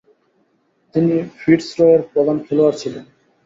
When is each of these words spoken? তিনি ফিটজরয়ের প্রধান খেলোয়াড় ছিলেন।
তিনি 0.95 1.13
ফিটজরয়ের 1.39 2.01
প্রধান 2.11 2.37
খেলোয়াড় 2.45 2.75
ছিলেন। 2.81 3.05